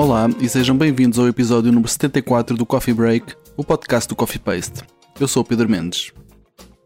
[0.00, 4.38] Olá e sejam bem-vindos ao episódio número 74 do Coffee Break, o podcast do Coffee
[4.38, 4.80] Paste.
[5.20, 6.10] Eu sou o Pedro Mendes.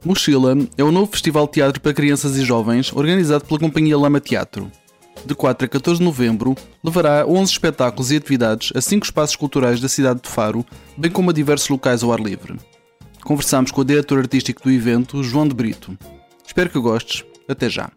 [0.04, 4.18] Mochila é o novo festival de teatro para crianças e jovens organizado pela companhia Lama
[4.18, 4.68] Teatro.
[5.24, 9.80] De 4 a 14 de novembro, levará 11 espetáculos e atividades a 5 espaços culturais
[9.80, 12.58] da cidade de Faro, bem como a diversos locais ao ar livre.
[13.22, 15.96] Conversámos com o diretor artístico do evento, João de Brito.
[16.44, 17.25] Espero que gostes.
[17.48, 17.92] Até já.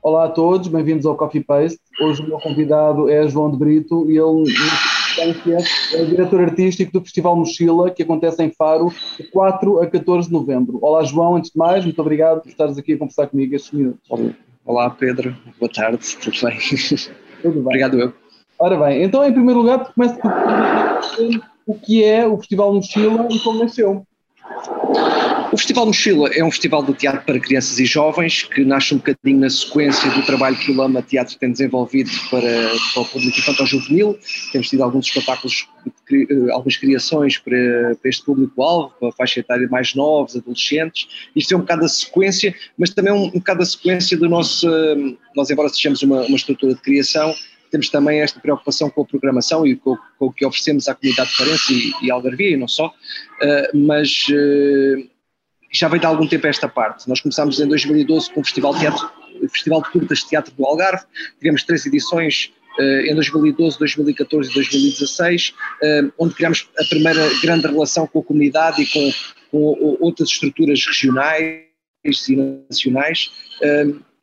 [0.00, 1.80] Olá a todos, bem-vindos ao Coffee Paste.
[2.00, 4.44] Hoje o meu convidado é João de Brito e ele
[5.18, 10.28] é o diretor artístico do Festival Mochila, que acontece em Faro, de 4 a 14
[10.28, 10.78] de novembro.
[10.80, 14.08] Olá João, antes de mais, muito obrigado por estares aqui a conversar comigo estes minutos.
[14.64, 16.58] Olá Pedro, boa tarde, tudo bem?
[17.42, 17.62] Tudo bem.
[17.62, 18.12] Obrigado eu.
[18.56, 20.30] Ora bem, então em primeiro lugar começo por
[21.66, 24.06] o que é o Festival Mochila e como nasceu.
[25.50, 28.98] O Festival Mochila é um festival de teatro para crianças e jovens que nasce um
[28.98, 33.38] bocadinho na sequência do trabalho que o Lama Teatro tem desenvolvido para, para o público
[33.38, 34.18] infantil-juvenil.
[34.52, 35.66] Temos tido alguns espetáculos,
[36.12, 41.08] eh, algumas criações para, para este público-alvo, para a faixa etária mais novos, adolescentes.
[41.34, 44.68] Isto é um bocado a sequência, mas também um, um bocado a sequência do nosso.
[44.68, 47.34] Eh, nós, embora sejamos uma, uma estrutura de criação,
[47.70, 51.30] temos também esta preocupação com a programação e com, com o que oferecemos à comunidade
[51.30, 55.17] de Farense e, e Algarvia, e não só, uh, mas uh,
[55.70, 57.08] já vem de algum tempo esta parte.
[57.08, 59.10] Nós começámos em 2012 com o Festival de, Teatro,
[59.50, 61.04] Festival de Curtas de Teatro do Algarve,
[61.38, 65.54] tivemos três edições uh, em 2012, 2014 e 2016,
[66.18, 69.12] onde criámos a primeira grande relação com a comunidade e com,
[69.50, 71.66] com outras estruturas regionais
[72.04, 72.36] e
[72.68, 73.30] nacionais,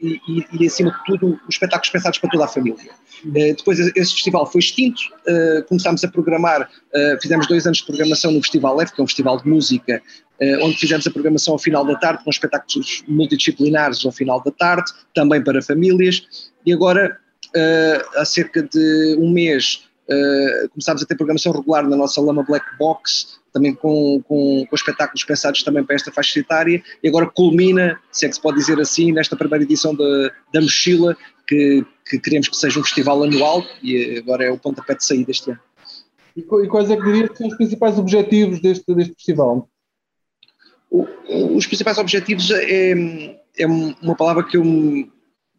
[0.01, 2.91] e, e, e, acima de tudo, os espetáculos pensados para toda a família.
[3.23, 7.85] Uh, depois esse festival foi extinto, uh, começámos a programar, uh, fizemos dois anos de
[7.85, 10.01] programação no Festival Leve, que é um festival de música,
[10.61, 14.91] onde fizemos a programação ao final da tarde, com espetáculos multidisciplinares ao final da tarde,
[15.13, 17.17] também para famílias, e agora,
[18.17, 19.87] há cerca de um mês,
[20.71, 25.23] começámos a ter programação regular na nossa Lama Black Box, também com, com, com, espetáculos
[25.23, 28.77] pensados também para esta faixa etária, e agora culmina, se é que se pode dizer
[28.81, 31.15] assim, nesta primeira edição da, da Mochila,
[31.47, 35.31] que, que queremos que seja um festival anual, e agora é o pontapé de saída
[35.31, 35.59] este ano.
[36.35, 39.69] E, e quais é que diria que são os principais objetivos deste, deste festival?
[40.91, 41.07] O,
[41.55, 42.91] os principais objetivos é,
[43.57, 44.65] é uma palavra que eu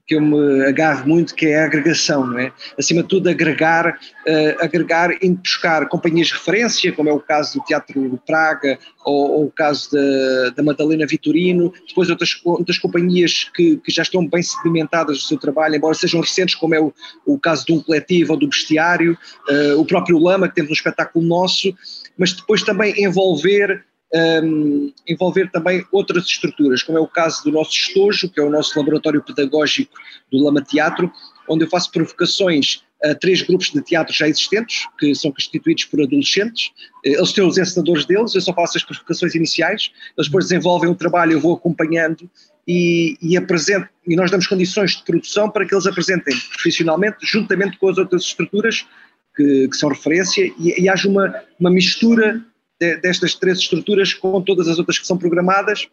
[0.07, 2.53] que eu me agarro muito, que é a agregação, não é?
[2.79, 7.59] Acima de tudo, agregar, uh, agregar e buscar companhias de referência, como é o caso
[7.59, 12.79] do Teatro de Praga ou, ou o caso da, da Madalena Vitorino, depois outras, outras
[12.79, 16.81] companhias que, que já estão bem sedimentadas no seu trabalho, embora sejam recentes, como é
[16.81, 16.93] o,
[17.27, 19.19] o caso de um coletivo ou do bestiário,
[19.51, 21.75] uh, o próprio Lama, que temos um espetáculo nosso,
[22.17, 23.85] mas depois também envolver
[24.15, 28.51] um, envolver também outras estruturas, como é o caso do nosso estojo, que é o
[28.51, 29.93] nosso laboratório pedagógico
[30.31, 31.11] do Lama Teatro,
[31.49, 36.01] onde eu faço provocações a três grupos de teatro já existentes, que são constituídos por
[36.01, 36.71] adolescentes.
[37.05, 40.95] Eles têm os ensinadores deles, eu só faço as provocações iniciais, eles depois desenvolvem o
[40.95, 42.29] trabalho, eu vou acompanhando
[42.67, 47.79] e, e apresento, e nós damos condições de produção para que eles apresentem profissionalmente, juntamente
[47.79, 48.87] com as outras estruturas
[49.37, 52.43] que, que são referência, e, e haja uma, uma mistura
[52.79, 55.89] destas três estruturas com todas as outras que são programadas,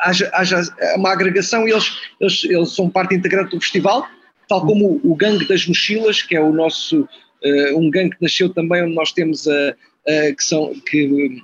[0.00, 0.62] haja, haja
[0.96, 4.06] uma agregação e eles, eles, eles são parte integrante do festival,
[4.48, 8.22] tal como o, o Gangue das Mochilas, que é o nosso, uh, um gangue que
[8.22, 11.42] nasceu também, onde nós temos, uh, uh, que são, que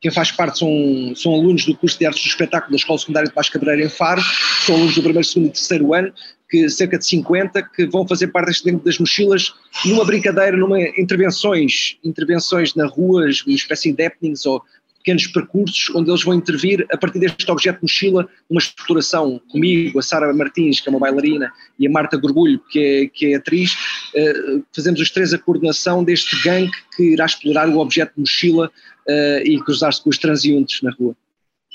[0.00, 3.28] quem faz parte são, são alunos do curso de Artes do Espetáculo da Escola Secundária
[3.28, 4.22] de Paz Cabreira em Faro,
[4.64, 6.12] são alunos do primeiro, segundo e terceiro ano,
[6.50, 10.80] que cerca de 50 que vão fazer parte deste tempo das mochilas numa brincadeira, numa
[10.98, 14.62] intervenções, intervenções na ruas, uma espécie de happenings ou
[14.98, 20.02] pequenos percursos onde eles vão intervir a partir deste objeto mochila, uma exploração comigo, a
[20.02, 23.72] Sara Martins, que é uma bailarina, e a Marta Gorbulho, que é, que é atriz,
[23.72, 28.70] uh, fazemos os três a coordenação deste gangue que irá explorar o objeto mochila
[29.08, 31.16] uh, e cruzar-se com os transeuntes na rua.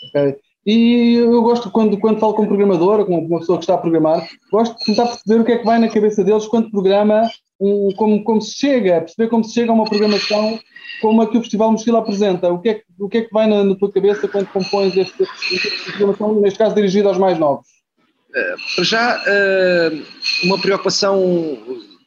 [0.10, 0.36] Ok.
[0.66, 3.78] E eu gosto, quando, quando falo com um programador, com uma pessoa que está a
[3.78, 7.30] programar, gosto de tentar perceber o que é que vai na cabeça deles quando programa,
[7.60, 10.60] um, como, como se chega, perceber como se chega a uma programação
[11.02, 12.52] como a que o Festival Mochila apresenta.
[12.52, 14.98] O que é que, o que, é que vai na, na tua cabeça quando compões
[14.98, 15.26] esta
[15.86, 17.68] programação, neste caso dirigida aos mais novos?
[18.30, 20.04] Uh, para já, uh,
[20.44, 21.58] uma preocupação,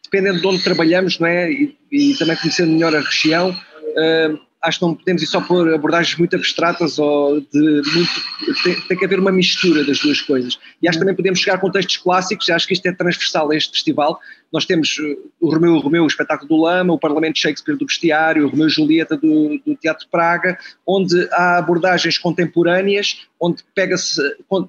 [0.04, 1.50] dependendo de onde trabalhamos, não é?
[1.50, 5.72] E, e também conhecendo melhor a região, uh, acho que não podemos ir só por
[5.72, 8.62] abordagens muito abstratas ou de muito.
[8.62, 10.58] Tem, tem, que haver uma mistura das duas coisas.
[10.82, 13.50] E acho que também podemos chegar a contextos clássicos, e acho que isto é transversal
[13.50, 14.18] a este festival.
[14.52, 17.76] Nós temos uh, o Romeu o Romeu, o espetáculo do Lama, o Parlamento de Shakespeare
[17.76, 23.26] do Bestiário, o Romeu e Julieta do, do Teatro de Praga, onde há abordagens contemporâneas,
[23.40, 24.20] onde pega-se.
[24.48, 24.66] O,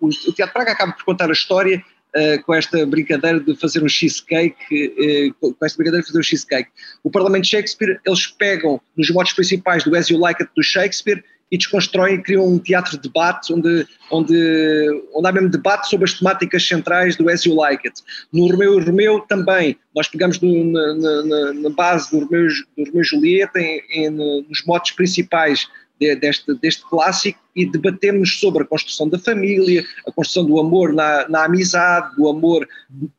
[0.00, 1.82] o, o Teatro de Praga acaba por contar a história
[2.16, 6.22] uh, com esta brincadeira de fazer um cheesecake, uh, com esta brincadeira de fazer um
[6.22, 6.70] cheesecake.
[7.04, 11.22] O Parlamento Shakespeare, eles pegam nos modos principais do As You Like It do Shakespeare
[11.50, 16.14] e desconstroem, criam um teatro de debate onde, onde, onde há mesmo debate sobre as
[16.14, 18.02] temáticas centrais do As You Like It.
[18.32, 23.02] No Romeu e Romeu também, nós pegamos na, na, na, base do Romeu, do Romeu
[23.02, 28.66] e Julieta, em, em, nos motos principais de, deste, deste clássico e debatemos sobre a
[28.66, 32.68] construção da família, a construção do amor na, na amizade, do amor,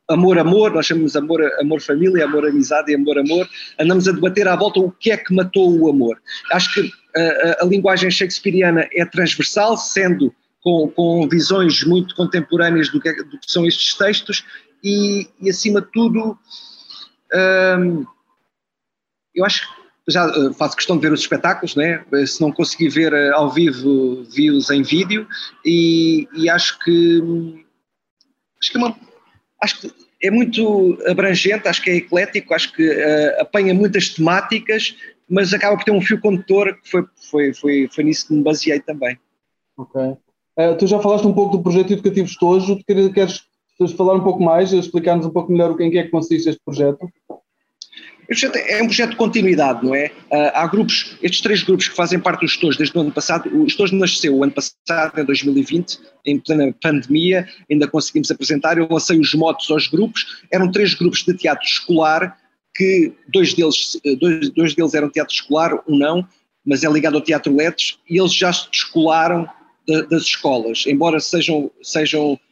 [0.08, 3.48] amor, amor, nós chamamos amor, amor família, amor amizade e amor, amor,
[3.78, 6.20] andamos a debater à volta o que é que matou o amor.
[6.52, 10.32] Acho que a, a, linguagem shakespeariana é transversal, sendo
[10.62, 14.44] com, com visões muito contemporâneas do que, é, do que são estes textos
[14.82, 16.38] e, e acima de tudo,
[17.34, 18.04] hum,
[19.34, 19.77] eu acho que
[20.08, 22.02] já uh, faço questão de ver os espetáculos, né?
[22.12, 25.26] Eh, se não consegui ver uh, ao vivo, vi-os em vídeo
[25.64, 27.22] e, e acho que
[28.60, 28.96] acho que, é uma,
[29.62, 34.96] acho que é muito abrangente, acho que é eclético, acho que uh, apanha muitas temáticas,
[35.28, 38.42] mas acaba por ter um fio condutor que foi, foi, foi, foi nisso que me
[38.42, 39.18] baseei também.
[39.76, 40.16] Ok.
[40.78, 43.44] tu já falaste um pouco do projeto educativo Estojo, queres
[43.96, 46.48] falar um pouco mais, explicar-nos um pouco melhor o que, em que é que consiste
[46.48, 47.08] este projeto?
[48.30, 50.10] É um projeto de continuidade, não é?
[50.30, 53.48] Ah, há grupos, estes três grupos que fazem parte dos gestores desde o ano passado,
[53.48, 58.86] o gestores nasceu o ano passado, em 2020, em plena pandemia, ainda conseguimos apresentar, eu
[58.90, 62.36] lancei os motos aos grupos, eram três grupos de teatro escolar,
[62.74, 66.26] que dois deles, dois, dois deles eram teatro escolar, um não,
[66.66, 69.48] mas é ligado ao Teatro Letes, e eles já se descolaram
[70.10, 72.47] das escolas, embora sejam, sejam eh,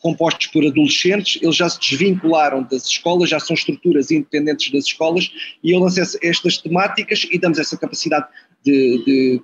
[0.00, 5.30] compostos por adolescentes, eles já se desvincularam das escolas, já são estruturas independentes das escolas,
[5.62, 8.26] e eu lancei estas temáticas e damos essa capacidade
[8.64, 9.42] de, de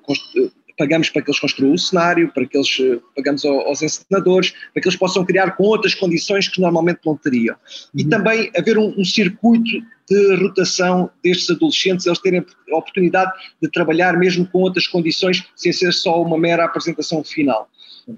[0.78, 4.80] pagamos para que eles construam o cenário, para que eles eh, pagamos aos encenadores, para
[4.80, 7.56] que eles possam criar com outras condições que normalmente não teriam.
[7.92, 8.08] E uhum.
[8.08, 12.40] também haver um, um, circuito de rotação destes adolescentes, eles terem
[12.72, 17.68] a oportunidade de trabalhar mesmo com outras condições, sem ser só uma mera apresentação final.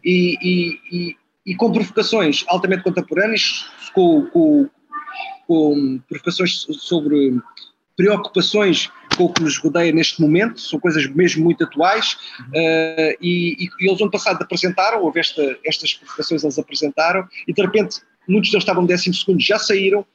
[0.05, 1.17] E, e, e
[1.55, 4.69] com provocações altamente contemporâneas, com, com,
[5.47, 7.41] com provocações sobre
[7.97, 13.67] preocupações com o que nos rodeia neste momento, são coisas mesmo muito atuais, uh, e,
[13.67, 18.51] e, eles ano passado apresentaram, houve esta, estas provocações eles apresentaram, e de repente muitos
[18.51, 20.07] deles estavam no 12 segundo, já saíram,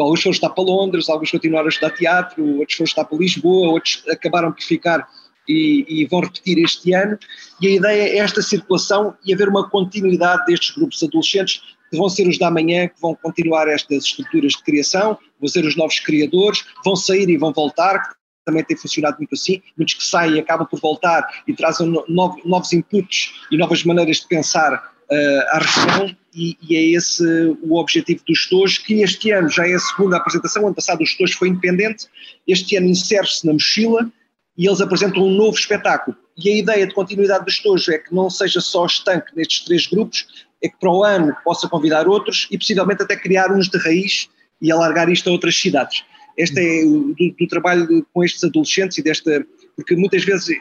[0.00, 3.72] alguns foram estar para Londres, alguns continuaram a estudar teatro, outros foram estar para Lisboa,
[3.72, 5.08] outros acabaram por ficar
[5.48, 7.18] e, e, vão repetir este ano.
[7.60, 12.08] E a ideia é esta circulação e haver uma continuidade destes grupos adolescentes que vão
[12.08, 16.00] ser os da manhã, que vão continuar estas estruturas de criação, vão ser os novos
[16.00, 18.14] criadores, vão sair e vão voltar, que
[18.46, 23.34] também tem funcionado muito assim, muitos que saem acabam por voltar e trazem novos inputs
[23.50, 26.16] e novas maneiras de pensar uh, à região.
[26.34, 27.22] E, e, é esse
[27.62, 31.10] o objetivo dos gestores, que este ano já é a segunda apresentação, ano passado os
[31.10, 32.06] gestores foi independente,
[32.48, 34.10] este ano insere-se na mochila,
[34.56, 36.16] e eles apresentam um novo espetáculo.
[36.36, 39.86] E a ideia de continuidade do estojo é que não seja só estanque nestes três
[39.86, 40.26] grupos,
[40.62, 44.28] é que para o ano possa convidar outros e possivelmente até criar uns de raiz
[44.60, 46.04] e alargar isto a outras cidades.
[46.36, 49.44] Este é o do, do trabalho com estes adolescentes e desta,
[49.76, 50.56] porque muitas vezes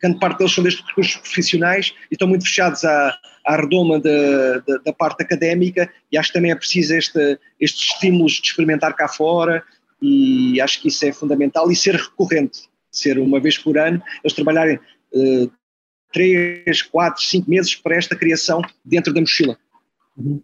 [0.00, 3.16] grande parte deles são destes recursos profissionais e estão muito fechados à,
[3.46, 8.32] à redoma da, da, parte académica e acho que também é preciso este, estes estímulos
[8.32, 9.62] de experimentar cá fora
[10.02, 14.34] e acho que isso é fundamental e ser recorrente ser uma vez por ano, eles
[14.34, 14.78] trabalharem
[15.12, 15.50] uh,
[16.12, 19.58] três, quatro, cinco meses para esta criação dentro da mochila.
[20.16, 20.40] Uhum.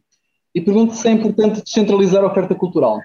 [0.55, 3.01] E pergunto se é importante descentralizar a oferta cultural.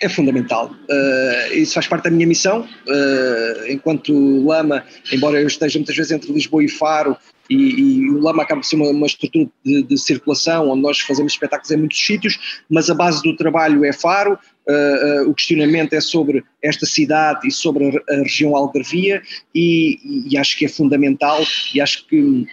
[0.00, 0.70] É fundamental.
[0.88, 2.66] Uh, isso faz parte da minha missão.
[2.88, 4.12] Uh, enquanto
[4.46, 7.16] Lama, embora eu esteja muitas vezes entre Lisboa e Faro,
[7.50, 11.00] e, e, o Lama acaba por ser uma, uma estrutura de, de, circulação onde nós
[11.00, 14.38] fazemos espetáculos em muitos sítios, mas a base do trabalho é Faro,
[14.68, 19.20] uh, o questionamento é sobre esta cidade e sobre a, a região Algarvia
[19.52, 21.42] e, e, acho que é fundamental
[21.74, 22.46] e acho que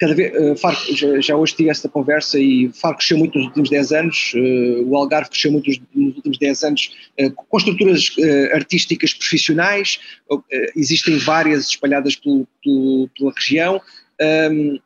[0.00, 3.46] cada vez, uh, Faro, já, já, hoje tive esta conversa e Faro cresceu muito nos
[3.48, 4.32] últimos 10 anos,
[4.86, 6.90] o Algarve cresceu muito nos últimos 10 anos
[7.36, 8.16] com estruturas
[8.54, 10.00] artísticas profissionais,
[10.74, 13.80] existem várias espalhadas pelo, pelo, pela região,
[14.50, 14.78] um,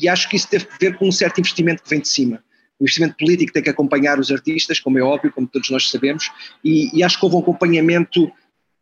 [0.00, 2.42] e acho que isso teve a ver com um certo investimento que vem de cima.
[2.78, 6.30] O investimento político tem que acompanhar os artistas, como é óbvio, como todos nós sabemos,
[6.62, 8.30] e, e acho que houve um acompanhamento,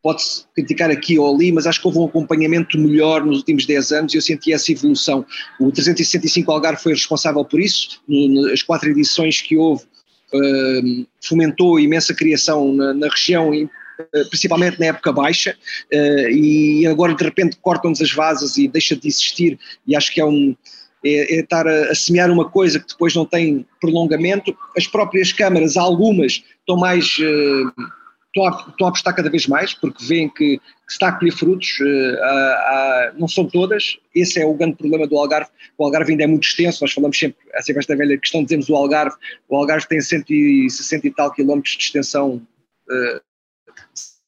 [0.05, 3.93] pode-se criticar aqui ou ali, mas acho que houve um acompanhamento melhor nos últimos 10
[3.93, 5.25] anos e eu senti essa evolução.
[5.59, 9.83] O 365 Algarve foi responsável por isso, nas quatro edições que houve,
[10.35, 15.57] uh, fomentou imensa criação na, na região eh, principalmente na época baixa,
[15.91, 19.57] eh, e agora de repente cortam-nos as vasas e deixa de existir,
[19.87, 20.55] e acho que é um,
[21.05, 24.57] é, é estar a, a, semear uma coisa que depois não tem prolongamento.
[24.77, 27.19] As próprias câmaras, algumas, estão mais.
[27.19, 27.73] Uh,
[28.35, 33.19] estão, a, apostar cada vez mais, porque veem que, que está a colher frutos, uh,
[33.19, 33.97] não são todas.
[34.15, 35.51] Esse é o grande problema do Algarve.
[35.79, 38.69] O Algarve ainda é muito extenso, nós falamos sempre, é sempre esta velha questão, dizemos
[38.69, 39.17] o Algarve.
[39.49, 42.43] O Algarve tem 160 e tal quilómetros de extensão.
[42.91, 43.21] Uh,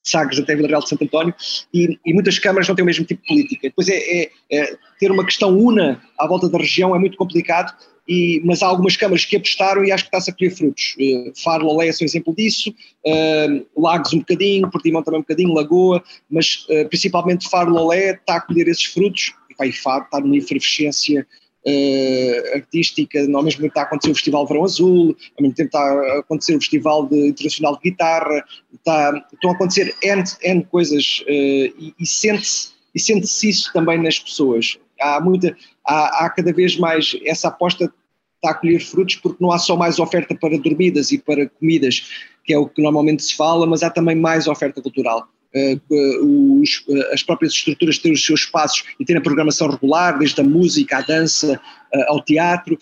[0.06, 1.34] Sagres até Vila Real de Santo António,
[1.74, 3.68] e, e, muitas câmaras não têm o mesmo tipo de política.
[3.68, 7.74] Depois é, é, é, ter uma questão una à volta da região é muito complicado,
[8.08, 10.94] e, mas há algumas câmaras que apostaram e acho que está-se a colher frutos.
[10.98, 15.52] Uh, Faro, Lolé é um exemplo disso, uh, Lagos um bocadinho, Portimão também um bocadinho,
[15.52, 20.20] Lagoa, mas uh, principalmente Faro, Lolé está a colher esses frutos, e vai Faro está
[20.20, 21.26] numa efervescência
[21.66, 25.68] uh, artística, ao mesmo tempo está a acontecer o Festival Verão Azul, ao mesmo tempo
[25.68, 30.64] está a acontecer o Festival de, Internacional de Guitarra, está, estão a acontecer N, N
[30.64, 34.78] coisas uh, e, e sente-se e sente-se isso também nas pessoas.
[35.00, 37.92] Há, muita, há, há cada vez mais essa aposta
[38.36, 42.02] está a colher frutos porque não há só mais oferta para dormidas e para comidas,
[42.44, 45.28] que é o que normalmente se fala, mas há também mais oferta cultural.
[45.54, 45.78] Eh,
[46.20, 50.40] os, eh, as próprias estruturas terem os seus espaços e terem a programação regular, desde
[50.40, 51.58] a música, à dança,
[51.94, 52.78] eh, ao teatro.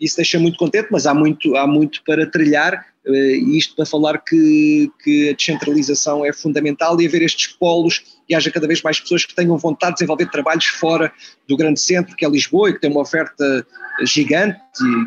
[0.00, 4.18] Isso deixa muito contente, mas há muito, há muito para trilhar, e isto para falar
[4.18, 9.00] que, que a descentralização é fundamental e haver estes polos e haja cada vez mais
[9.00, 11.12] pessoas que tenham vontade de desenvolver trabalhos fora
[11.48, 13.66] do grande centro, que é Lisboa, e que tem uma oferta
[14.02, 14.58] gigante,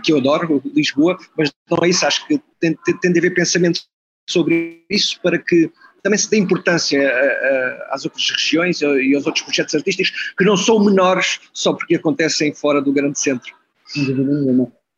[0.04, 3.82] que eu adoro, Lisboa, mas não é isso, acho que tem, tem, de haver pensamento
[4.30, 5.72] sobre isso para que
[6.02, 7.00] também se dê importância
[7.90, 12.54] às outras regiões e aos outros projetos artísticos que não são menores só porque acontecem
[12.54, 13.54] fora do grande centro.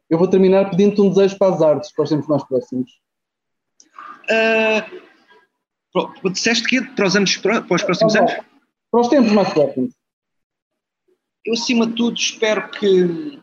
[0.10, 2.92] Eu vou terminar pedindo-te um desejo para as artes, para os tempos mais próximos.
[4.30, 5.06] Uh,
[6.30, 8.34] disseste que para os, anos, para os próximos anos?
[8.92, 9.94] Para os tempos mais próximos.
[11.46, 13.40] Eu, acima de tudo, espero que,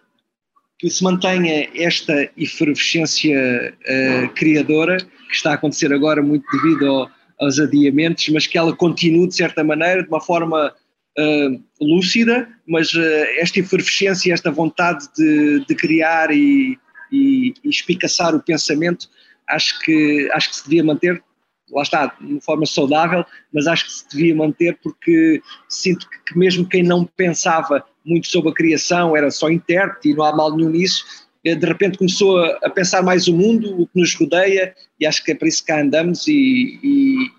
[0.79, 7.11] que se mantenha esta efervescência uh, criadora que está a acontecer agora muito devido ao,
[7.41, 10.75] aos adiamentos, mas que ela continue de certa maneira, de uma forma
[11.19, 16.79] uh, lúcida, mas uh, esta efervescência, esta vontade de, de criar e,
[17.11, 19.09] e, e espicaçar o pensamento,
[19.49, 21.23] acho que, acho que se devia manter,
[21.71, 26.33] lá está, de uma forma saudável, mas acho que se devia manter porque sinto que,
[26.33, 30.35] que mesmo quem não pensava muito sobre a criação, era só intérprete e não há
[30.35, 31.05] mal nenhum nisso,
[31.45, 35.25] eh, de repente começou a, pensar mais o mundo, o que nos rodeia, e acho
[35.25, 37.31] que é para isso que cá andamos e, e,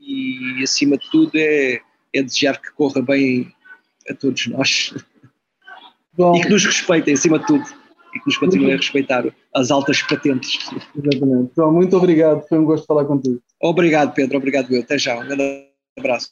[0.00, 1.80] e acima de tudo é,
[2.14, 3.52] é, desejar que corra bem
[4.08, 4.94] a todos nós
[6.16, 6.36] Bom.
[6.36, 7.64] e que nos respeitem acima de tudo
[8.14, 9.24] e que nos continuem a respeitar
[9.54, 10.58] as altas patentes.
[10.96, 11.52] Exatamente.
[11.54, 13.40] João, muito obrigado, foi um gosto falar contigo.
[13.60, 16.30] Obrigado Pedro, obrigado eu, até já, um grande abraço.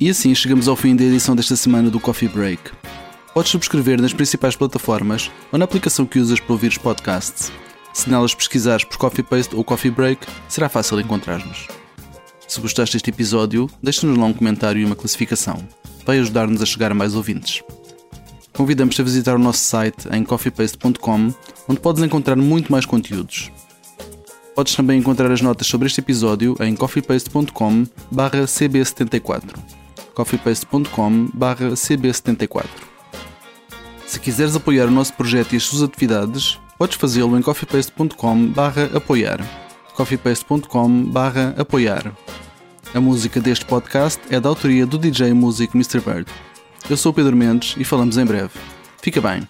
[0.00, 2.72] E assim chegamos ao fim da edição desta semana do Coffee Break.
[3.32, 7.52] Podes subscrever nas principais plataformas ou na aplicação que usas para ouvir os podcasts.
[7.94, 11.66] Se nelas pesquisares por Coffee Paste ou Coffee Break, será fácil encontrar-nos.
[12.46, 15.66] Se gostaste deste episódio, deixa-nos lá um comentário e uma classificação.
[16.04, 17.62] Vai ajudar-nos a chegar a mais ouvintes.
[18.52, 21.32] Convidamos-te a visitar o nosso site em coffeepaste.com,
[21.68, 23.50] onde podes encontrar muito mais conteúdos.
[24.54, 29.54] Podes também encontrar as notas sobre este episódio em coffeepaste.com/cb74
[30.14, 32.68] coffeepaste.com/cb74.
[34.06, 39.40] Se quiseres apoiar o nosso projeto e as suas atividades, podes fazê-lo em coffeepaste.com/apoiar.
[39.94, 42.12] coffeepaste.com/apoiar.
[42.94, 46.00] A música deste podcast é da autoria do DJ músico Mr.
[46.00, 46.26] Bird.
[46.88, 48.50] Eu sou o Pedro Mendes e falamos em breve.
[49.02, 49.48] Fica bem.